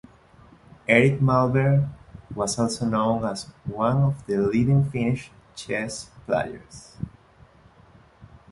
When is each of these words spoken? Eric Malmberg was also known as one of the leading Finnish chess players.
Eric 0.87 1.19
Malmberg 1.19 1.87
was 2.33 2.57
also 2.57 2.87
known 2.87 3.23
as 3.23 3.43
one 3.65 3.97
of 3.97 4.25
the 4.25 4.37
leading 4.39 4.83
Finnish 4.89 5.29
chess 5.55 6.09
players. 6.25 6.97